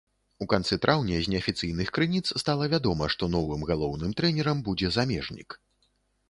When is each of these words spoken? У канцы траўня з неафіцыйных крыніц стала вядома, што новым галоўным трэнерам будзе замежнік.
У 0.43 0.45
канцы 0.51 0.77
траўня 0.85 1.19
з 1.25 1.33
неафіцыйных 1.33 1.91
крыніц 1.97 2.21
стала 2.43 2.65
вядома, 2.73 3.11
што 3.15 3.29
новым 3.35 3.61
галоўным 3.73 4.17
трэнерам 4.23 4.57
будзе 4.71 4.87
замежнік. 4.99 5.49